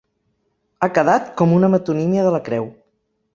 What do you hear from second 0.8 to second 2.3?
Ha quedat com una metonímia